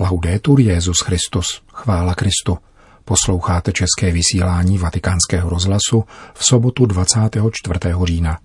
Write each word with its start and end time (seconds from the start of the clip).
Laudetur 0.00 0.60
Jezus 0.60 0.96
Christus, 1.04 1.62
chvála 1.72 2.14
Kristu. 2.14 2.58
Posloucháte 3.04 3.72
české 3.72 4.12
vysílání 4.12 4.78
Vatikánského 4.78 5.50
rozhlasu 5.50 6.04
v 6.34 6.44
sobotu 6.44 6.86
24. 6.86 7.78
října. 8.04 8.38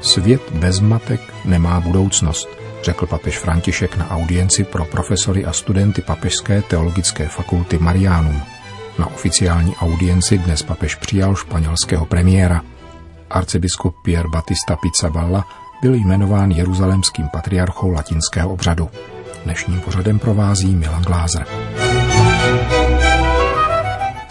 Svět 0.00 0.42
bez 0.52 0.80
matek 0.80 1.20
nemá 1.44 1.80
budoucnost, 1.80 2.48
řekl 2.82 3.06
papež 3.06 3.38
František 3.38 3.96
na 3.96 4.10
audienci 4.10 4.64
pro 4.64 4.84
profesory 4.84 5.44
a 5.44 5.52
studenty 5.52 6.02
Papežské 6.02 6.62
teologické 6.62 7.28
fakulty 7.28 7.78
Mariánum. 7.78 8.42
Na 9.00 9.06
oficiální 9.06 9.76
audienci 9.76 10.38
dnes 10.38 10.62
papež 10.62 10.94
přijal 10.94 11.34
španělského 11.34 12.06
premiéra. 12.06 12.62
Arcibiskup 13.30 13.94
Pierre 14.04 14.28
Batista 14.28 14.76
Pizzaballa 14.76 15.44
byl 15.82 15.94
jmenován 15.94 16.50
jeruzalemským 16.50 17.28
patriarchou 17.32 17.90
latinského 17.90 18.52
obřadu. 18.52 18.88
Dnešním 19.44 19.80
pořadem 19.80 20.18
provází 20.18 20.74
Milan 20.74 21.02
Glázer. 21.02 21.46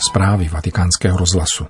Zprávy 0.09 0.49
vatikánského 0.49 1.17
rozhlasu. 1.17 1.65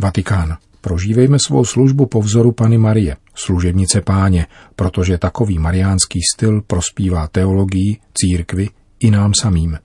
Vatikán. 0.00 0.56
Prožívejme 0.80 1.38
svou 1.46 1.64
službu 1.64 2.06
po 2.06 2.22
vzoru 2.22 2.52
Pany 2.52 2.78
Marie, 2.78 3.16
služebnice 3.34 4.00
páně, 4.00 4.46
protože 4.76 5.18
takový 5.18 5.58
mariánský 5.58 6.20
styl 6.34 6.62
prospívá 6.62 7.26
teologii, 7.26 7.96
církvi 8.14 8.68
i 9.00 9.10
nám 9.10 9.32
samým. 9.40 9.78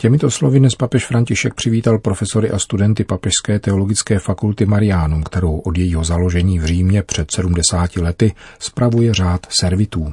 Těmito 0.00 0.30
slovy 0.30 0.58
dnes 0.58 0.74
papež 0.74 1.06
František 1.06 1.54
přivítal 1.54 1.98
profesory 1.98 2.50
a 2.50 2.58
studenty 2.58 3.04
Papežské 3.04 3.58
teologické 3.58 4.18
fakulty 4.18 4.66
Mariánum, 4.66 5.22
kterou 5.22 5.58
od 5.58 5.78
jejího 5.78 6.04
založení 6.04 6.58
v 6.58 6.64
Římě 6.64 7.02
před 7.02 7.30
70 7.30 7.96
lety 7.96 8.34
spravuje 8.58 9.14
řád 9.14 9.46
servitů. 9.60 10.12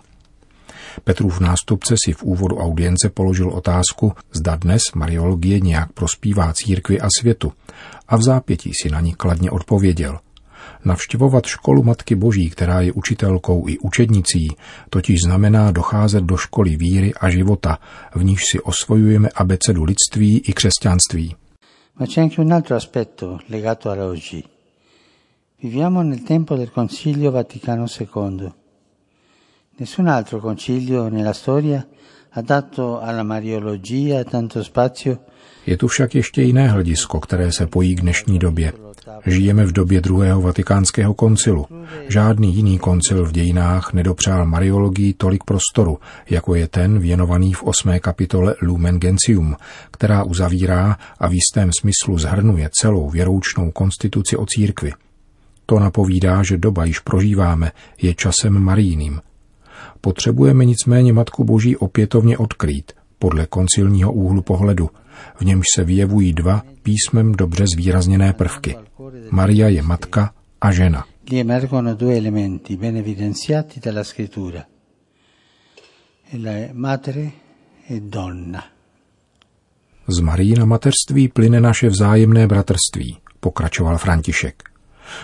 Petrův 1.03 1.39
nástupce 1.39 1.95
si 2.05 2.13
v 2.13 2.23
úvodu 2.23 2.57
audience 2.57 3.09
položil 3.09 3.49
otázku, 3.49 4.13
zda 4.33 4.55
dnes 4.55 4.81
mariologie 4.95 5.59
nějak 5.59 5.91
prospívá 5.91 6.53
církvi 6.53 6.99
a 7.01 7.07
světu 7.19 7.53
a 8.07 8.17
v 8.17 8.21
zápětí 8.21 8.71
si 8.81 8.89
na 8.89 8.99
ní 8.99 9.13
kladně 9.13 9.51
odpověděl. 9.51 10.19
Navštěvovat 10.85 11.45
školu 11.45 11.83
Matky 11.83 12.15
Boží, 12.15 12.49
která 12.49 12.81
je 12.81 12.91
učitelkou 12.91 13.67
i 13.67 13.77
učednicí, 13.77 14.47
totiž 14.89 15.19
znamená 15.21 15.71
docházet 15.71 16.23
do 16.23 16.37
školy 16.37 16.75
víry 16.75 17.13
a 17.13 17.29
života, 17.29 17.77
v 18.15 18.23
níž 18.23 18.41
si 18.51 18.59
osvojujeme 18.59 19.29
abecedu 19.35 19.83
lidství 19.83 20.39
i 20.39 20.53
křesťanství. 20.53 21.35
Ma 21.99 22.05
c'è 22.05 22.21
anche 22.21 22.41
un 22.41 22.53
altro 22.53 22.75
aspetto 22.75 23.39
legato 23.49 23.89
a 23.89 24.05
oggi. 24.05 24.43
Viviamo 25.63 26.03
nel 26.03 26.19
tempo 26.19 26.55
del 26.55 26.69
Concilio 26.69 27.31
Vaticano 27.31 27.85
II. 27.99 28.51
Nessun 29.79 30.07
altro 30.07 30.39
concilio 30.39 31.09
nella 31.09 31.33
storia 31.33 31.85
ha 32.29 32.41
dato 32.41 32.99
alla 32.99 33.23
Mariologia 33.23 34.23
tanto 34.23 34.63
spazio 34.63 35.17
je 35.67 35.77
tu 35.77 35.87
však 35.87 36.15
ještě 36.15 36.41
jiné 36.41 36.67
hledisko, 36.67 37.19
které 37.19 37.51
se 37.51 37.67
pojí 37.67 37.95
k 37.95 38.01
dnešní 38.01 38.39
době. 38.39 38.73
Žijeme 39.25 39.65
v 39.65 39.71
době 39.71 40.01
druhého 40.01 40.41
vatikánského 40.41 41.13
koncilu. 41.13 41.65
Žádný 42.07 42.55
jiný 42.55 42.79
koncil 42.79 43.25
v 43.25 43.31
dějinách 43.31 43.93
nedopřál 43.93 44.45
mariologii 44.45 45.13
tolik 45.13 45.43
prostoru, 45.43 45.97
jako 46.29 46.55
je 46.55 46.67
ten 46.67 46.99
věnovaný 46.99 47.53
v 47.53 47.63
osmé 47.63 47.99
kapitole 47.99 48.55
Lumen 48.61 48.99
Gentium, 48.99 49.55
která 49.91 50.23
uzavírá 50.23 50.97
a 51.19 51.27
v 51.27 51.33
jistém 51.33 51.69
smyslu 51.79 52.17
zhrnuje 52.17 52.69
celou 52.81 53.09
věroučnou 53.09 53.71
konstituci 53.71 54.37
o 54.37 54.45
církvi. 54.45 54.91
To 55.65 55.79
napovídá, 55.79 56.43
že 56.43 56.57
doba 56.57 56.85
již 56.85 56.99
prožíváme, 56.99 57.71
je 58.01 58.13
časem 58.13 58.59
marijným. 58.59 59.21
Potřebujeme 60.01 60.65
nicméně 60.65 61.13
Matku 61.13 61.43
Boží 61.43 61.77
opětovně 61.77 62.37
odkrýt, 62.37 62.91
podle 63.19 63.45
koncilního 63.45 64.13
úhlu 64.13 64.41
pohledu– 64.41 64.89
v 65.39 65.45
němž 65.45 65.65
se 65.75 65.83
vyjevují 65.83 66.33
dva 66.33 66.63
písmem 66.83 67.31
dobře 67.31 67.65
zvýrazněné 67.73 68.33
prvky. 68.33 68.75
Maria 69.31 69.67
je 69.67 69.81
matka 69.81 70.33
a 70.61 70.71
žena. 70.71 71.05
emergono 71.31 71.95
due 71.95 72.17
elementi 72.17 72.77
ben 72.77 72.95
evidenziati 72.95 73.79
dalla 73.79 74.03
scrittura. 74.03 74.65
La 76.33 76.73
madre 76.73 77.31
e 77.87 77.99
donna. 77.99 78.63
Z 80.07 80.19
Marína 80.19 80.65
mateřství 80.65 81.27
plyne 81.27 81.59
naše 81.59 81.87
vzájemné 81.89 82.47
bratrství, 82.47 83.17
pokračoval 83.39 83.97
František. 83.97 84.63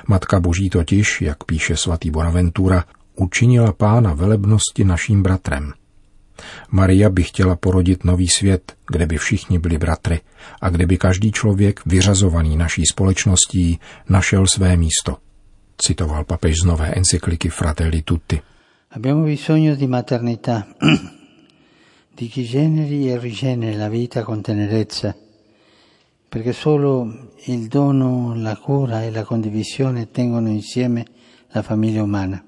Matka 0.08 0.40
Boží 0.40 0.70
totiž, 0.70 1.22
jak 1.22 1.44
píše 1.44 1.78
svatý 1.78 2.12
Bonaventura, 2.12 2.84
učinila 3.16 3.72
pána 3.74 4.14
velebnosti 4.14 4.84
naším 4.84 5.24
bratrem– 5.24 5.74
Maria 6.72 7.10
by 7.10 7.24
chtěla 7.24 7.56
porodit 7.56 8.04
nový 8.04 8.28
svět, 8.28 8.74
kde 8.88 9.06
by 9.06 9.18
všichni 9.18 9.60
byli 9.60 9.78
bratry 9.78 10.22
a 10.62 10.70
kde 10.70 10.86
by 10.86 10.98
každý 10.98 11.32
člověk 11.32 11.82
vyřazovaný 11.86 12.58
naší 12.58 12.84
společností 12.92 13.80
našel 14.10 14.48
své 14.48 14.78
místo. 14.78 15.18
Citoval 15.78 16.24
papež 16.24 16.56
z 16.62 16.66
nové 16.66 16.94
encykliky 16.94 17.50
Fratelli 17.50 18.02
Tutti. 18.02 18.42
Abbiamo 18.92 19.26
bisogno 19.26 19.76
di 19.76 19.88
maternità, 19.88 20.68
di 22.16 22.28
chi 22.28 22.46
generi 22.46 23.10
e 23.10 23.18
rigeneri 23.18 23.76
la 23.76 23.90
vita 23.90 24.24
con 24.24 24.42
tenerezza, 24.42 25.16
perché 26.30 26.54
solo 26.54 27.32
il 27.46 27.68
dono, 27.68 28.36
la 28.36 28.56
cura 28.56 29.04
e 29.04 29.10
la 29.10 29.24
condivisione 29.24 30.12
tengono 30.12 30.50
insieme 30.50 31.06
la 31.54 31.64
famiglia 31.64 32.04
umana. 32.04 32.44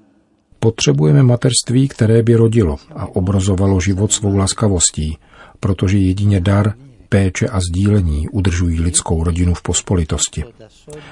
Potřebujeme 0.66 1.22
mateřství, 1.22 1.88
které 1.88 2.22
by 2.22 2.34
rodilo 2.34 2.76
a 2.96 3.06
obrazovalo 3.06 3.80
život 3.80 4.12
svou 4.12 4.36
laskavostí, 4.36 5.18
protože 5.60 5.98
jedině 5.98 6.40
dar, 6.40 6.74
péče 7.08 7.48
a 7.48 7.60
sdílení 7.60 8.28
udržují 8.28 8.80
lidskou 8.80 9.24
rodinu 9.24 9.54
v 9.54 9.62
pospolitosti. 9.62 10.44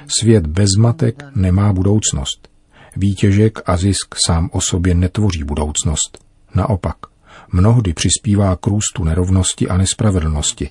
Svět 0.09 0.47
bez 0.47 0.69
matek 0.79 1.25
nemá 1.35 1.73
budoucnost. 1.73 2.49
Výtěžek 2.97 3.59
a 3.67 3.77
zisk 3.77 4.15
sám 4.27 4.51
o 4.53 4.61
sobě 4.61 4.95
netvoří 4.95 5.45
budoucnost. 5.45 6.19
Naopak, 6.55 6.97
mnohdy 7.53 7.95
přispívá 7.95 8.57
k 8.57 8.67
růstu 8.67 9.05
nerovnosti 9.05 9.69
a 9.69 9.77
nespravedlnosti. 9.77 10.71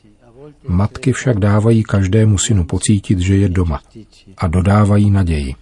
Matky 0.68 1.14
však 1.14 1.40
dávají 1.40 1.84
každému 1.84 2.38
synu 2.38 2.66
pocítit, 2.66 3.20
že 3.20 3.36
je 3.36 3.50
doma 3.50 3.82
a 4.38 4.48
dodávají 4.48 5.12
naději. 5.12 5.56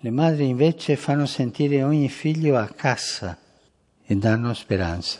Le 0.00 0.10
madri 0.10 0.46
invece 0.46 0.94
fanno 0.94 1.26
sentire 1.26 1.82
ogni 1.82 2.08
figlio 2.08 2.56
a 2.56 2.68
casa 2.76 3.36
e 4.06 4.14
danno 4.14 4.54
speranza. 4.54 5.18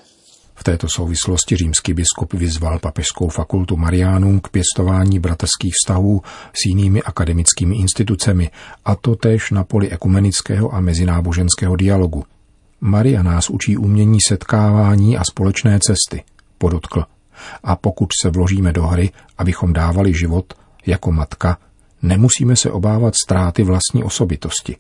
V 0.54 0.62
této 0.62 0.88
souvislosti 0.88 1.56
římský 1.56 1.94
biskup 1.94 2.32
vyzval 2.32 2.78
papežskou 2.78 3.28
fakultu 3.28 3.76
Mariánům 3.76 4.40
k 4.40 4.48
pěstování 4.48 5.18
bratrských 5.18 5.72
vztahů 5.74 6.22
s 6.52 6.66
jinými 6.66 7.02
akademickými 7.02 7.76
institucemi, 7.76 8.50
a 8.84 8.94
to 8.94 9.16
též 9.16 9.50
na 9.50 9.64
poli 9.64 9.90
ekumenického 9.90 10.74
a 10.74 10.80
mezináboženského 10.80 11.76
dialogu. 11.76 12.24
Maria 12.80 13.22
nás 13.22 13.50
učí 13.50 13.76
umění 13.76 14.18
setkávání 14.28 15.18
a 15.18 15.24
společné 15.24 15.78
cesty, 15.80 16.24
podotkl. 16.58 17.04
A 17.62 17.76
pokud 17.76 18.08
se 18.22 18.30
vložíme 18.30 18.72
do 18.72 18.86
hry, 18.86 19.10
abychom 19.38 19.72
dávali 19.72 20.14
život, 20.14 20.54
jako 20.86 21.12
matka, 21.12 21.58
Nemusíme 22.02 22.56
se 22.56 22.70
obávat 22.70 23.14
ztráty 23.14 23.62
vlastní 23.62 24.04
osobitosti. 24.04 24.76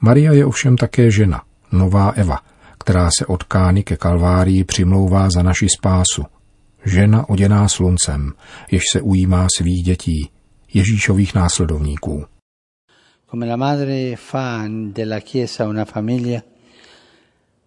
Maria 0.00 0.32
je 0.32 0.46
ovšem 0.46 0.76
také 0.76 1.10
žena, 1.10 1.42
nová 1.72 2.10
Eva, 2.10 2.38
která 2.78 3.08
se 3.18 3.26
od 3.26 3.42
Kány 3.42 3.82
ke 3.82 3.96
Kalvárii 3.96 4.64
přimlouvá 4.64 5.30
za 5.30 5.42
naši 5.42 5.66
spásu. 5.78 6.24
Žena 6.84 7.28
oděná 7.28 7.68
sluncem, 7.68 8.32
jež 8.70 8.82
se 8.92 9.00
ujímá 9.00 9.46
svých 9.58 9.84
dětí, 9.84 10.30
Ježíšových 10.74 11.34
následovníků. 11.34 12.24
Come 13.30 13.46
la 13.46 13.56
madre 13.56 14.16
fa 14.16 14.64
della 14.92 15.20
Chiesa 15.20 15.68
una 15.68 15.84
famiglia, 15.84 16.40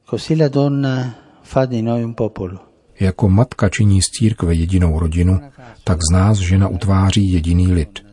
così 0.10 0.36
la 0.36 0.48
donna 0.48 1.16
fa 1.44 1.66
di 1.66 1.82
noi 1.82 2.04
un 2.04 2.14
popolo. 2.14 2.60
Jako 3.00 3.30
matka 3.30 3.70
činí 3.70 4.02
z 4.02 4.06
církve 4.06 4.54
jedinou 4.54 5.00
rodinu, 5.00 5.40
tak 5.84 5.98
z 6.12 6.14
nás 6.14 6.38
žena 6.38 6.68
utváří 6.68 7.32
jediný 7.32 7.74
lid. 7.74 8.07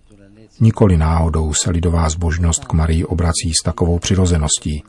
Nikoli 0.60 0.96
náhodou 0.96 1.52
se 1.54 1.70
lidová 1.70 2.08
zbožnost 2.08 2.64
k 2.64 2.72
Marii 2.72 3.04
obrací 3.04 3.52
s 3.60 3.62
takovou 3.64 3.98
přirozeností. 3.98 4.82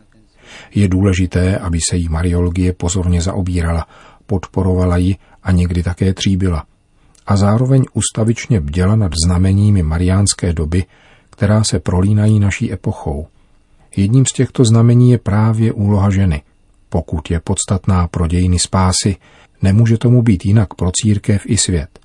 Je 0.76 0.88
důležité, 0.88 1.58
aby 1.58 1.80
se 1.90 1.98
jí 1.98 2.10
mariologie 2.10 2.74
pozorně 2.74 3.22
zaobírala, 3.22 3.88
podporovala 4.26 4.98
ji 4.98 5.16
a 5.44 5.52
někdy 5.52 5.84
také 5.84 6.14
tříbila. 6.14 6.66
A 7.28 7.38
zároveň 7.38 7.84
ustavičně 7.94 8.62
bděla 8.62 8.96
nad 8.96 9.12
znameními 9.26 9.84
mariánské 9.84 10.54
doby, 10.54 10.86
která 11.30 11.64
se 11.64 11.80
prolínají 11.80 12.40
naší 12.40 12.74
epochou. 12.74 13.28
Jedním 13.96 14.26
z 14.26 14.34
těchto 14.34 14.66
znamení 14.66 15.12
je 15.12 15.18
právě 15.18 15.74
úloha 15.74 16.10
ženy. 16.10 16.42
Pokud 16.90 17.32
je 17.32 17.40
podstatná 17.40 18.08
pro 18.08 18.28
dějiny 18.28 18.60
spásy, 18.60 19.16
nemůže 19.62 19.98
tomu 19.98 20.22
být 20.22 20.46
jinak 20.46 20.74
pro 20.74 20.92
církev 21.02 21.42
i 21.46 21.58
svět. 21.58 22.00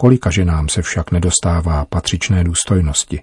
Kolika 0.00 0.30
ženám 0.30 0.68
se 0.68 0.82
však 0.82 1.12
nedostává 1.12 1.84
patřičné 1.84 2.44
důstojnosti? 2.44 3.22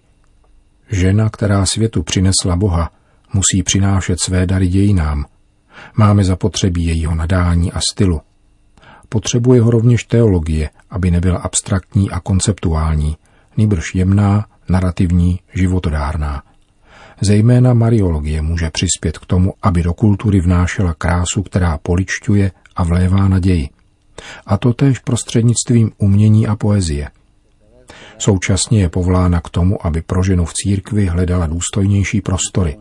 Žena, 0.91 1.29
která 1.29 1.65
světu 1.65 2.03
přinesla 2.03 2.55
Boha, 2.55 2.91
musí 3.33 3.63
přinášet 3.63 4.19
své 4.19 4.47
dary 4.47 4.67
dějinám. 4.67 5.25
Máme 5.95 6.23
zapotřebí 6.23 6.85
jejího 6.85 7.15
nadání 7.15 7.71
a 7.71 7.79
stylu. 7.91 8.21
Potřebuje 9.09 9.61
ho 9.61 9.71
rovněž 9.71 10.03
teologie, 10.03 10.69
aby 10.89 11.11
nebyla 11.11 11.37
abstraktní 11.39 12.11
a 12.11 12.19
konceptuální, 12.19 13.17
nýbrž 13.57 13.95
jemná, 13.95 14.45
narrativní, 14.69 15.39
životodárná. 15.53 16.43
Zejména 17.21 17.73
mariologie 17.73 18.41
může 18.41 18.69
přispět 18.69 19.17
k 19.17 19.25
tomu, 19.25 19.53
aby 19.61 19.83
do 19.83 19.93
kultury 19.93 20.41
vnášela 20.41 20.93
krásu, 20.93 21.43
která 21.43 21.77
poličťuje 21.77 22.51
a 22.75 22.83
vlévá 22.83 23.27
naději. 23.27 23.69
A 24.45 24.57
to 24.57 24.73
též 24.73 24.99
prostřednictvím 24.99 25.91
umění 25.97 26.47
a 26.47 26.55
poezie. 26.55 27.09
Současně 28.17 28.81
je 28.81 28.89
povolána 28.89 29.41
k 29.41 29.49
tomu, 29.49 29.85
aby 29.85 30.01
pro 30.01 30.23
ženu 30.23 30.45
v 30.45 30.53
církvi 30.53 31.05
hledala 31.05 31.47
důstojnější 31.47 32.21
prostory, 32.21 32.77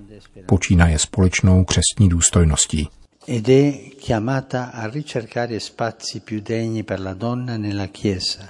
počínaje 0.47 0.99
společnou 0.99 1.65
křestní 1.65 2.09
důstojností. 2.09 2.89
Ed 3.29 3.49
è 3.49 3.73
chiamata 3.99 4.65
a 4.65 4.87
ricercare 4.87 5.61
spazi 5.61 6.21
più 6.21 6.41
degni 6.41 6.83
per 6.83 7.01
la 7.01 7.15
donna 7.15 7.57
nella 7.57 7.87
Chiesa, 7.87 8.49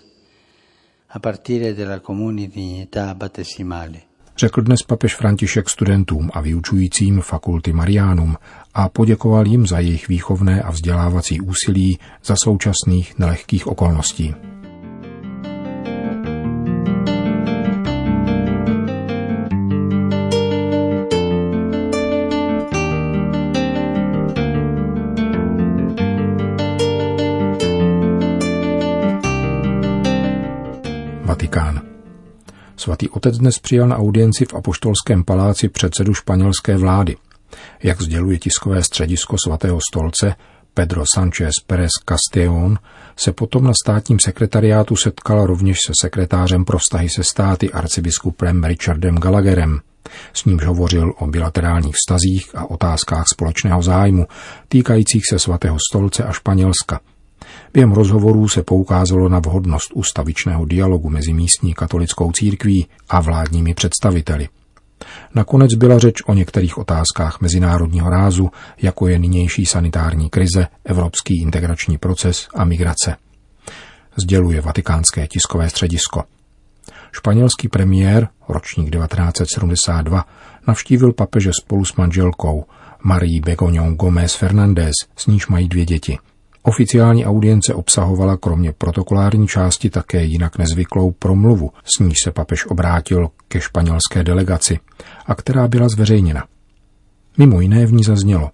a 1.09 1.19
partire 1.19 1.75
della 1.75 2.01
comune 2.01 2.47
dignità 2.47 3.15
battesimale 3.15 4.01
řekl 4.39 4.63
dnes 4.63 4.83
papež 4.83 5.17
František 5.17 5.69
studentům 5.69 6.31
a 6.33 6.41
vyučujícím 6.41 7.21
fakulty 7.21 7.73
Mariánum 7.73 8.37
a 8.79 8.89
poděkoval 8.89 9.47
jim 9.47 9.67
za 9.67 9.79
jejich 9.79 10.09
výchovné 10.09 10.63
a 10.63 10.71
vzdělávací 10.71 11.41
úsilí 11.41 11.99
za 12.25 12.35
současných 12.45 13.19
nelehkých 13.19 13.67
okolností. 13.67 14.35
Svatý 32.87 33.09
otec 33.09 33.39
dnes 33.39 33.59
přijal 33.59 33.89
na 33.89 33.97
audienci 33.97 34.45
v 34.45 34.55
Apoštolském 34.55 35.25
paláci 35.25 35.69
předsedu 35.69 36.15
španělské 36.15 36.77
vlády. 36.77 37.17
Jak 37.83 38.03
sděluje 38.03 38.39
tiskové 38.39 38.83
středisko 38.83 39.37
svatého 39.45 39.79
stolce, 39.91 40.35
Pedro 40.75 41.05
Sánchez 41.15 41.53
Pérez 41.67 41.91
Castellón 42.09 42.79
se 43.17 43.33
potom 43.33 43.65
na 43.65 43.73
státním 43.83 44.19
sekretariátu 44.21 44.97
setkal 44.97 45.47
rovněž 45.47 45.79
se 45.87 45.93
sekretářem 46.03 46.65
pro 46.65 46.79
vztahy 46.79 47.09
se 47.09 47.25
státy 47.25 47.71
arcibiskupem 47.71 48.65
Richardem 48.65 49.15
Gallagherem. 49.15 49.81
S 50.33 50.45
nímž 50.45 50.65
hovořil 50.65 51.13
o 51.19 51.27
bilaterálních 51.27 51.95
vztazích 51.95 52.51
a 52.55 52.71
otázkách 52.71 53.25
společného 53.33 53.83
zájmu 53.83 54.27
týkajících 54.69 55.23
se 55.31 55.39
svatého 55.39 55.77
stolce 55.91 56.25
a 56.25 56.33
Španělska– 56.33 57.01
Během 57.73 57.93
rozhovorů 57.93 58.49
se 58.49 58.63
poukázalo 58.63 59.29
na 59.29 59.39
vhodnost 59.39 59.93
ustavičného 59.95 60.65
dialogu 60.65 61.11
mezi 61.11 61.33
místní 61.33 61.75
katolickou 61.75 62.33
církví 62.33 62.87
a 63.09 63.21
vládními 63.21 63.75
představiteli. 63.75 64.49
Nakonec 65.35 65.75
byla 65.75 65.99
řeč 65.99 66.15
o 66.27 66.35
některých 66.35 66.79
otázkách 66.79 67.41
mezinárodního 67.41 68.11
rázu, 68.11 68.51
jako 68.83 69.09
je 69.09 69.19
nynější 69.19 69.67
sanitární 69.67 70.31
krize, 70.31 70.67
evropský 70.85 71.43
integrační 71.43 71.99
proces 71.99 72.49
a 72.55 72.65
migrace. 72.65 73.17
Sděluje 74.17 74.61
vatikánské 74.61 75.27
tiskové 75.27 75.71
středisko. 75.71 76.25
Španělský 77.13 77.69
premiér, 77.69 78.29
ročník 78.49 78.91
1972, 78.91 80.25
navštívil 80.67 81.13
papeže 81.13 81.51
spolu 81.63 81.85
s 81.85 81.97
manželkou 81.97 82.65
Marí 83.03 83.41
Begoñou 83.41 83.95
Gómez 83.95 84.35
Fernández, 84.35 84.95
s 85.17 85.27
níž 85.27 85.47
mají 85.47 85.69
dvě 85.69 85.85
děti– 85.85 86.19
Oficiální 86.69 87.27
audience 87.27 87.75
obsahovala 87.75 88.37
kromě 88.37 88.73
protokolární 88.73 89.49
části 89.49 89.91
také 89.91 90.25
jinak 90.25 90.59
nezvyklou 90.59 91.11
promluvu, 91.11 91.71
s 91.97 91.99
níž 91.99 92.17
se 92.25 92.33
papež 92.33 92.67
obrátil 92.67 93.29
ke 93.49 93.61
španělské 93.61 94.25
delegaci 94.25 94.79
a 95.27 95.35
která 95.35 95.69
byla 95.69 95.89
zveřejněna. 95.89 96.45
Mimo 97.39 97.61
jiné 97.61 97.87
v 97.87 97.93
ní 97.93 98.05
zaznělo, 98.05 98.51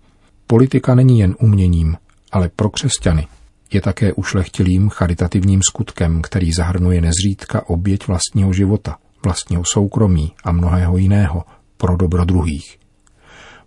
politika 0.47 0.95
není 0.95 1.19
jen 1.19 1.37
uměním, 1.41 1.97
ale 2.33 2.49
pro 2.57 2.71
křesťany 2.71 3.27
je 3.73 3.81
také 3.81 4.13
ušlechtilým 4.13 4.89
charitativním 4.89 5.61
skutkem, 5.71 6.23
který 6.23 6.53
zahrnuje 6.53 7.01
nezřídka 7.01 7.69
oběť 7.69 8.07
vlastního 8.07 8.53
života, 8.53 8.97
vlastního 9.25 9.63
soukromí 9.65 10.33
a 10.45 10.53
mnohého 10.53 10.97
jiného 10.97 11.45
pro 11.77 11.97
dobro 11.97 12.25
druhých. 12.25 12.82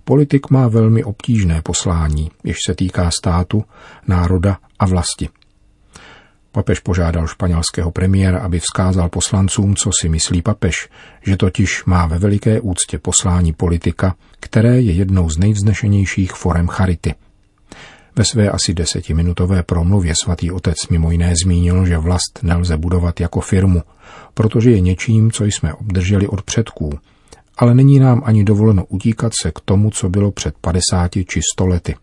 Politik 0.08 0.50
má 0.50 0.68
velmi 0.68 1.04
obtížné 1.04 1.62
poslání, 1.62 2.32
jež 2.44 2.58
se 2.68 2.76
týká 2.76 3.12
státu, 3.12 3.64
národa 4.08 4.58
a 4.80 4.86
vlasti. 4.86 5.30
Papež 6.52 6.80
požádal 6.80 7.28
španělského 7.28 7.92
premiéra, 7.92 8.40
aby 8.40 8.60
vzkázal 8.60 9.10
poslancům, 9.10 9.76
co 9.76 9.90
si 10.02 10.10
myslí 10.10 10.42
papež, 10.42 10.90
že 11.26 11.38
totiž 11.38 11.86
má 11.86 12.06
ve 12.06 12.20
veliké 12.20 12.62
úctě 12.62 13.00
poslání 13.00 13.54
politika, 13.54 14.16
které 14.40 14.82
je 14.82 14.92
jednou 14.92 15.30
z 15.30 15.38
nejvznešenějších 15.38 16.32
forem 16.32 16.68
charity. 16.68 17.16
Ve 18.16 18.26
své 18.26 18.50
asi 18.50 18.74
desetiminutové 18.74 19.64
promluvě 19.64 20.14
svatý 20.24 20.52
otec 20.52 20.76
mimo 20.90 21.12
jiné 21.12 21.34
zmínil, 21.44 21.86
že 21.86 21.98
vlast 21.98 22.40
nelze 22.44 22.78
budovat 22.78 23.20
jako 23.20 23.42
firmu, 23.42 23.84
protože 24.34 24.72
je 24.72 24.80
něčím, 24.80 25.32
co 25.32 25.46
jsme 25.46 25.74
obdrželi 25.74 26.28
od 26.28 26.42
předků, 26.42 27.00
ale 27.58 27.76
není 27.76 28.00
nám 28.00 28.22
ani 28.26 28.44
dovoleno 28.44 28.86
utíkat 28.86 29.32
se 29.42 29.52
k 29.52 29.60
tomu, 29.60 29.92
co 29.92 30.10
bylo 30.10 30.32
před 30.32 30.56
50 30.62 31.12
či 31.12 31.42
100 31.54 31.68
lety. 31.68 31.96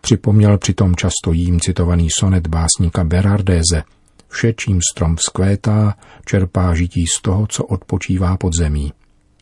Připomněl 0.00 0.58
přitom 0.58 0.96
často 0.96 1.32
jím 1.32 1.60
citovaný 1.60 2.08
sonet 2.10 2.46
básníka 2.46 3.04
Berardéze. 3.04 3.82
Vše, 4.28 4.52
čím 4.52 4.80
strom 4.92 5.16
vzkvétá, 5.16 5.94
čerpá 6.24 6.74
žití 6.74 7.04
z 7.06 7.22
toho, 7.22 7.46
co 7.46 7.64
odpočívá 7.64 8.36
pod 8.36 8.52
zemí. 8.58 8.92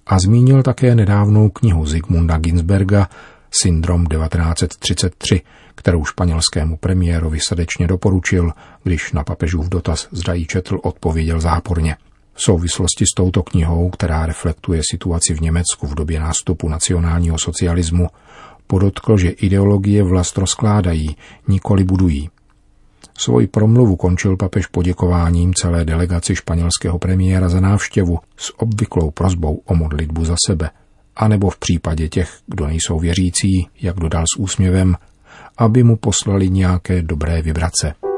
A 0.06 0.18
zmínil 0.18 0.62
také 0.62 0.94
nedávnou 0.94 1.48
knihu 1.48 1.86
Zigmunda 1.86 2.38
Ginsberga 2.38 3.08
Syndrom 3.62 4.06
1933, 4.06 5.40
kterou 5.74 6.04
španělskému 6.04 6.76
premiérovi 6.76 7.40
srdečně 7.40 7.86
doporučil, 7.86 8.52
když 8.82 9.12
na 9.12 9.24
papežův 9.24 9.68
dotaz 9.68 10.08
zdají 10.12 10.46
četl 10.46 10.80
odpověděl 10.82 11.40
záporně– 11.40 11.96
v 12.40 12.42
souvislosti 12.42 13.04
s 13.04 13.14
touto 13.16 13.42
knihou, 13.42 13.90
která 13.90 14.26
reflektuje 14.26 14.80
situaci 14.90 15.34
v 15.34 15.40
Německu 15.40 15.86
v 15.86 15.94
době 15.94 16.20
nástupu 16.20 16.68
nacionálního 16.68 17.38
socialismu, 17.38 18.06
podotkl, 18.66 19.16
že 19.16 19.28
ideologie 19.28 20.02
vlast 20.02 20.38
rozkládají, 20.38 21.16
nikoli 21.48 21.84
budují. 21.84 22.30
Svoji 23.18 23.46
promluvu 23.46 23.96
končil 23.96 24.36
papež 24.36 24.66
poděkováním 24.66 25.54
celé 25.54 25.84
delegaci 25.84 26.36
španělského 26.36 26.98
premiéra 26.98 27.48
za 27.48 27.60
návštěvu 27.60 28.18
s 28.36 28.60
obvyklou 28.60 29.10
prozbou 29.10 29.62
o 29.64 29.74
modlitbu 29.74 30.24
za 30.24 30.34
sebe, 30.46 30.70
anebo 31.16 31.50
v 31.50 31.58
případě 31.58 32.08
těch, 32.08 32.38
kdo 32.46 32.66
nejsou 32.66 32.98
věřící, 32.98 33.68
jak 33.80 33.96
dodal 33.96 34.24
s 34.34 34.38
úsměvem, 34.38 34.96
aby 35.58 35.82
mu 35.82 35.96
poslali 35.96 36.50
nějaké 36.50 37.02
dobré 37.02 37.42
vibrace. 37.42 38.09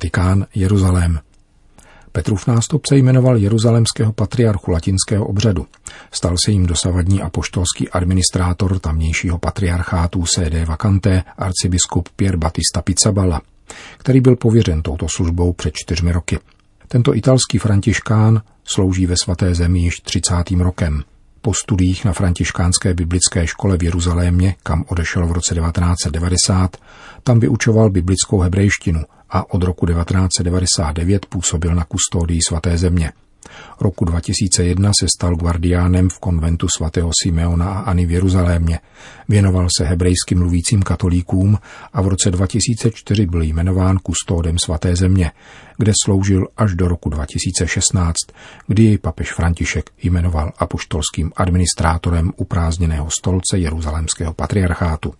Vatikán, 0.00 0.46
Jeruzalém. 0.54 1.20
Petrův 2.12 2.46
nástupce 2.46 2.96
jmenoval 2.96 3.36
jeruzalemského 3.36 4.12
patriarchu 4.12 4.70
latinského 4.70 5.26
obřadu. 5.26 5.66
Stal 6.12 6.36
se 6.44 6.50
jim 6.50 6.66
dosavadní 6.66 7.22
apoštolský 7.22 7.88
administrátor 7.88 8.78
tamnějšího 8.78 9.38
patriarchátu 9.38 10.24
CD 10.24 10.68
Vacante 10.68 11.22
arcibiskup 11.38 12.08
Pier 12.16 12.36
Battista 12.36 12.82
Pizzaballa, 12.82 13.40
který 13.98 14.20
byl 14.20 14.36
pověřen 14.36 14.82
touto 14.82 15.06
službou 15.08 15.52
před 15.52 15.74
čtyřmi 15.74 16.12
roky. 16.12 16.38
Tento 16.88 17.16
italský 17.16 17.58
františkán 17.58 18.42
slouží 18.64 19.06
ve 19.06 19.14
svaté 19.22 19.54
zemi 19.54 19.80
již 19.80 20.00
30. 20.00 20.34
rokem. 20.58 21.02
Po 21.42 21.54
studiích 21.54 22.04
na 22.04 22.12
františkánské 22.12 22.94
biblické 22.94 23.46
škole 23.46 23.76
v 23.76 23.82
Jeruzalémě, 23.82 24.54
kam 24.62 24.84
odešel 24.88 25.26
v 25.26 25.32
roce 25.32 25.54
1990, 25.54 26.76
tam 27.22 27.40
vyučoval 27.40 27.90
biblickou 27.90 28.40
hebrejštinu 28.40 29.00
a 29.30 29.54
od 29.54 29.62
roku 29.62 29.86
1999 29.86 31.26
působil 31.26 31.74
na 31.74 31.84
kustodii 31.84 32.40
svaté 32.48 32.78
země. 32.78 33.12
Roku 33.80 34.04
2001 34.04 34.90
se 35.00 35.06
stal 35.16 35.36
guardiánem 35.36 36.08
v 36.08 36.18
konventu 36.18 36.66
svatého 36.76 37.10
Simeona 37.22 37.72
a 37.72 37.80
Ani 37.80 38.06
v 38.06 38.10
Jeruzalémě. 38.10 38.80
Věnoval 39.28 39.66
se 39.78 39.84
hebrejsky 39.84 40.34
mluvícím 40.34 40.82
katolíkům 40.82 41.58
a 41.92 42.02
v 42.02 42.08
roce 42.08 42.30
2004 42.30 43.26
byl 43.26 43.42
jmenován 43.42 43.98
kustodem 43.98 44.58
svaté 44.58 44.96
země, 44.96 45.32
kde 45.78 45.92
sloužil 46.04 46.46
až 46.56 46.74
do 46.74 46.88
roku 46.88 47.08
2016, 47.08 48.16
kdy 48.66 48.84
jej 48.84 48.98
papež 48.98 49.32
František 49.32 49.90
jmenoval 50.02 50.52
apoštolským 50.58 51.32
administrátorem 51.36 52.32
uprázdněného 52.36 53.10
stolce 53.10 53.58
Jeruzalémského 53.58 54.32
patriarchátu. 54.34 55.14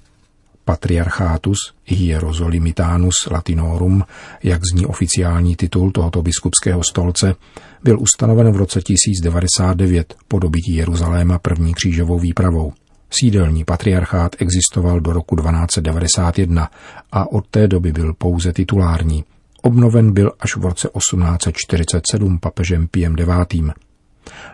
Patriarchatus 0.71 1.59
Hierozolimitanus 1.85 3.15
Latinorum, 3.31 4.05
jak 4.43 4.61
zní 4.73 4.87
oficiální 4.87 5.57
titul 5.57 5.91
tohoto 5.91 6.23
biskupského 6.23 6.83
stolce, 6.85 7.35
byl 7.83 8.01
ustanoven 8.01 8.53
v 8.53 8.57
roce 8.57 8.83
1099 8.83 10.15
po 10.29 10.39
dobytí 10.39 10.75
Jeruzaléma 10.75 11.39
první 11.39 11.75
křížovou 11.75 12.19
výpravou. 12.19 12.73
Sídelní 13.11 13.65
patriarchát 13.65 14.37
existoval 14.39 15.01
do 15.01 15.13
roku 15.13 15.37
1291 15.37 16.71
a 17.13 17.33
od 17.33 17.47
té 17.47 17.69
doby 17.69 17.93
byl 17.93 18.15
pouze 18.15 18.53
titulární. 18.53 19.25
Obnoven 19.63 20.13
byl 20.13 20.33
až 20.41 20.57
v 20.57 20.65
roce 20.65 20.89
1847 20.99 22.39
papežem 22.39 22.89
Piem 22.89 23.17
IX. 23.19 23.71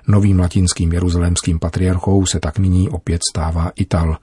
Novým 0.06 0.40
latinským 0.40 0.92
jeruzalémským 0.92 1.58
patriarchou 1.58 2.26
se 2.26 2.40
tak 2.40 2.58
nyní 2.58 2.88
opět 2.88 3.20
stává 3.30 3.70
Ital, 3.76 4.16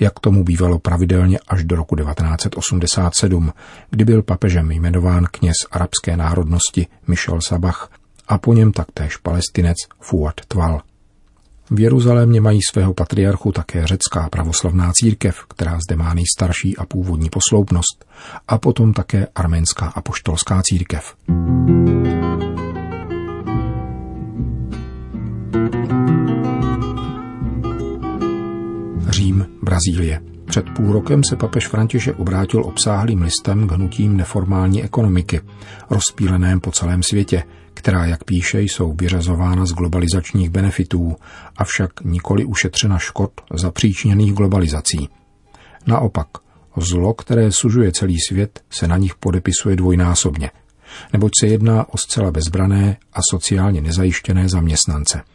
jak 0.00 0.20
tomu 0.20 0.44
bývalo 0.44 0.78
pravidelně 0.78 1.38
až 1.48 1.64
do 1.64 1.76
roku 1.76 1.96
1987, 1.96 3.52
kdy 3.90 4.04
byl 4.04 4.22
papežem 4.22 4.70
jmenován 4.70 5.24
kněz 5.30 5.56
arabské 5.70 6.16
národnosti 6.16 6.86
Michel 7.06 7.40
Sabach 7.40 7.90
a 8.28 8.38
po 8.38 8.54
něm 8.54 8.72
taktéž 8.72 9.16
palestinec 9.16 9.76
Fuad 10.00 10.34
Tval. 10.48 10.80
V 11.70 11.80
Jeruzalémě 11.80 12.40
mají 12.40 12.58
svého 12.70 12.94
patriarchu 12.94 13.52
také 13.52 13.86
řecká 13.86 14.28
pravoslavná 14.28 14.92
církev, 14.94 15.44
která 15.48 15.78
zde 15.88 15.96
má 15.96 16.14
nejstarší 16.14 16.76
a 16.76 16.86
původní 16.86 17.30
posloupnost, 17.30 18.04
a 18.48 18.58
potom 18.58 18.92
také 18.92 19.26
arménská 19.34 19.86
apoštolská 19.86 20.62
církev. 20.64 21.14
Řím, 29.20 29.46
Brazílie. 29.62 30.20
Před 30.46 30.70
půl 30.76 30.92
rokem 30.92 31.24
se 31.24 31.36
papež 31.36 31.68
František 31.68 32.18
obrátil 32.18 32.64
obsáhlým 32.64 33.22
listem 33.22 33.68
k 33.68 33.72
hnutím 33.72 34.16
neformální 34.16 34.82
ekonomiky, 34.82 35.40
rozpíleném 35.90 36.60
po 36.60 36.70
celém 36.70 37.02
světě, 37.02 37.42
která, 37.74 38.06
jak 38.06 38.24
píše, 38.24 38.62
jsou 38.62 38.92
vyřazována 38.92 39.66
z 39.66 39.72
globalizačních 39.72 40.50
benefitů, 40.50 41.16
avšak 41.56 41.90
nikoli 42.04 42.44
ušetřena 42.44 42.98
škod 42.98 43.32
zapříčněných 43.54 44.32
globalizací. 44.32 45.08
Naopak, 45.86 46.28
zlo, 46.76 47.14
které 47.14 47.52
sužuje 47.52 47.92
celý 47.92 48.16
svět, 48.28 48.60
se 48.70 48.88
na 48.88 48.96
nich 48.96 49.14
podepisuje 49.14 49.76
dvojnásobně, 49.76 50.50
neboť 51.12 51.32
se 51.40 51.46
jedná 51.46 51.88
o 51.88 51.98
zcela 51.98 52.30
bezbrané 52.30 52.96
a 53.12 53.18
sociálně 53.30 53.80
nezajištěné 53.80 54.48
zaměstnance– 54.48 55.22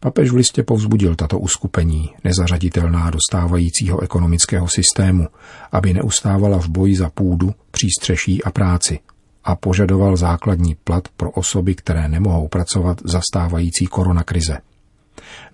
Papež 0.00 0.30
v 0.30 0.34
listě 0.34 0.62
povzbudil 0.62 1.14
tato 1.14 1.38
uskupení, 1.38 2.14
nezařaditelná 2.24 3.10
do 3.10 3.18
stávajícího 3.30 4.00
ekonomického 4.00 4.68
systému, 4.68 5.28
aby 5.72 5.94
neustávala 5.94 6.58
v 6.58 6.68
boji 6.68 6.96
za 6.96 7.10
půdu, 7.10 7.54
přístřeší 7.70 8.44
a 8.44 8.50
práci 8.50 8.98
a 9.44 9.56
požadoval 9.56 10.16
základní 10.16 10.74
plat 10.74 11.08
pro 11.16 11.30
osoby, 11.30 11.74
které 11.74 12.08
nemohou 12.08 12.48
pracovat 12.48 12.98
za 13.04 13.20
stávající 13.32 13.86
koronakrize. 13.86 14.58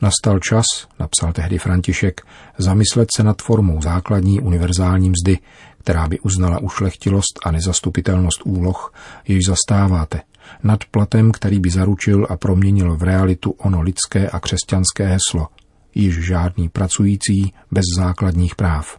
Nastal 0.03 0.39
čas, 0.39 0.65
napsal 0.99 1.33
tehdy 1.33 1.59
František, 1.59 2.21
zamyslet 2.59 3.09
se 3.17 3.23
nad 3.23 3.43
formou 3.43 3.83
základní 3.83 4.41
univerzální 4.41 5.11
mzdy, 5.11 5.39
která 5.79 6.09
by 6.09 6.21
uznala 6.21 6.59
ušlechtilost 6.59 7.41
a 7.45 7.51
nezastupitelnost 7.51 8.41
úloh, 8.45 8.95
jež 9.29 9.41
zastáváte, 9.49 10.21
nad 10.63 10.85
platem, 10.91 11.33
který 11.33 11.61
by 11.61 11.71
zaručil 11.71 12.27
a 12.31 12.37
proměnil 12.37 12.97
v 12.97 13.03
realitu 13.03 13.51
ono 13.51 13.81
lidské 13.81 14.29
a 14.29 14.41
křesťanské 14.41 15.07
heslo, 15.07 15.49
již 15.95 16.25
žádný 16.25 16.69
pracující 16.69 17.53
bez 17.71 17.85
základních 17.97 18.55
práv. 18.55 18.99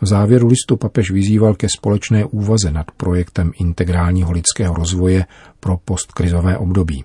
V 0.00 0.06
závěru 0.06 0.48
listu 0.48 0.76
papež 0.76 1.10
vyzýval 1.10 1.54
ke 1.54 1.66
společné 1.76 2.24
úvaze 2.24 2.70
nad 2.70 2.90
projektem 2.90 3.52
integrálního 3.60 4.32
lidského 4.32 4.74
rozvoje 4.74 5.26
pro 5.60 5.76
postkrizové 5.76 6.58
období. 6.58 7.04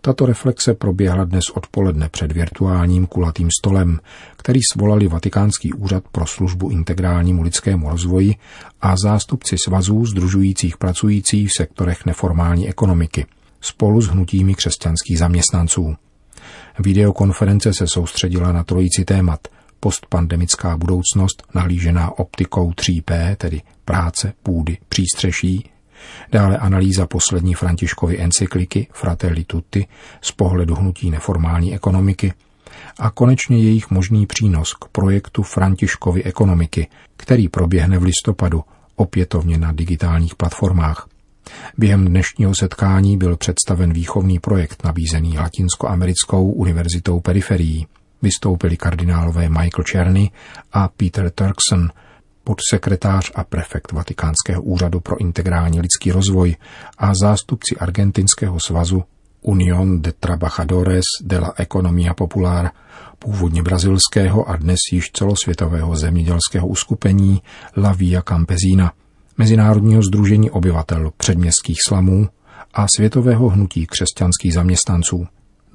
Tato 0.00 0.26
reflexe 0.26 0.74
proběhla 0.74 1.24
dnes 1.24 1.44
odpoledne 1.54 2.08
před 2.08 2.32
virtuálním 2.32 3.06
kulatým 3.06 3.48
stolem, 3.60 4.00
který 4.36 4.60
svolali 4.72 5.08
Vatikánský 5.08 5.72
úřad 5.72 6.04
pro 6.12 6.26
službu 6.26 6.70
integrálnímu 6.70 7.42
lidskému 7.42 7.90
rozvoji 7.90 8.34
a 8.80 8.96
zástupci 8.96 9.56
svazů 9.64 10.06
združujících 10.06 10.76
pracující 10.76 11.46
v 11.46 11.52
sektorech 11.56 12.06
neformální 12.06 12.68
ekonomiky 12.68 13.26
spolu 13.60 14.00
s 14.00 14.06
hnutími 14.06 14.54
křesťanských 14.54 15.18
zaměstnanců. 15.18 15.94
Videokonference 16.78 17.72
se 17.74 17.86
soustředila 17.88 18.52
na 18.52 18.64
trojici 18.64 19.04
témat 19.04 19.40
postpandemická 19.80 20.76
budoucnost 20.76 21.42
nahlížená 21.54 22.18
optikou 22.18 22.70
3P, 22.70 23.36
tedy 23.36 23.62
práce, 23.84 24.32
půdy, 24.42 24.78
přístřeší, 24.88 25.70
Dále 26.32 26.58
analýza 26.58 27.06
poslední 27.06 27.54
Františkovy 27.54 28.20
encykliky 28.20 28.86
Fratelli 28.92 29.44
Tutti 29.44 29.86
z 30.20 30.32
pohledu 30.32 30.74
hnutí 30.74 31.10
neformální 31.10 31.74
ekonomiky 31.74 32.32
a 32.98 33.10
konečně 33.10 33.58
jejich 33.58 33.90
možný 33.90 34.26
přínos 34.26 34.74
k 34.74 34.84
projektu 34.92 35.42
Františkovy 35.42 36.24
ekonomiky, 36.24 36.88
který 37.16 37.48
proběhne 37.48 37.98
v 37.98 38.02
listopadu 38.02 38.64
opětovně 38.96 39.58
na 39.58 39.72
digitálních 39.72 40.34
platformách. 40.34 41.08
Během 41.78 42.04
dnešního 42.04 42.54
setkání 42.54 43.16
byl 43.16 43.36
představen 43.36 43.92
výchovný 43.92 44.38
projekt 44.38 44.84
nabízený 44.84 45.38
Latinskoamerickou 45.38 46.50
univerzitou 46.50 47.20
periferií. 47.20 47.86
Vystoupili 48.22 48.76
kardinálové 48.76 49.48
Michael 49.48 49.84
Czerny 49.84 50.30
a 50.72 50.88
Peter 50.88 51.30
Turkson, 51.30 51.90
podsekretář 52.44 53.32
a 53.34 53.44
prefekt 53.44 53.92
Vatikánského 53.92 54.62
úřadu 54.62 55.00
pro 55.00 55.20
integrální 55.20 55.80
lidský 55.80 56.12
rozvoj 56.12 56.56
a 56.98 57.12
zástupci 57.14 57.76
Argentinského 57.76 58.60
svazu 58.60 59.04
Unión 59.42 60.02
de 60.02 60.12
Trabajadores 60.12 61.04
de 61.22 61.38
la 61.38 61.52
Economía 61.58 62.14
Popular, 62.14 62.70
původně 63.18 63.62
brazilského 63.62 64.48
a 64.48 64.56
dnes 64.56 64.78
již 64.92 65.10
celosvětového 65.12 65.96
zemědělského 65.96 66.66
uskupení 66.66 67.42
La 67.76 67.92
Via 67.92 68.22
Campesina, 68.22 68.92
Mezinárodního 69.38 70.02
združení 70.02 70.50
obyvatel 70.50 71.12
předměstských 71.16 71.76
slamů 71.88 72.28
a 72.74 72.86
Světového 72.96 73.48
hnutí 73.48 73.86
křesťanských 73.86 74.54
zaměstnanců. 74.54 75.26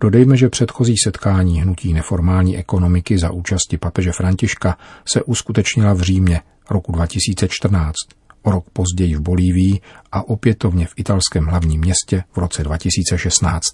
Dodejme, 0.02 0.38
že 0.38 0.50
předchozí 0.50 0.96
setkání 1.04 1.62
hnutí 1.62 1.94
neformální 1.94 2.58
ekonomiky 2.58 3.18
za 3.18 3.32
účasti 3.32 3.78
papeže 3.78 4.12
Františka 4.12 4.78
se 5.06 5.24
uskutečnila 5.24 5.94
v 5.94 6.02
Římě 6.02 6.42
roku 6.72 6.92
2014, 6.92 7.94
o 8.44 8.52
rok 8.52 8.66
později 8.74 9.16
v 9.16 9.22
Bolívii 9.22 9.80
a 10.12 10.28
opětovně 10.28 10.86
v 10.86 10.94
italském 10.96 11.46
hlavním 11.46 11.82
městě 11.82 12.24
v 12.32 12.38
roce 12.38 12.64
2016. 12.64 13.74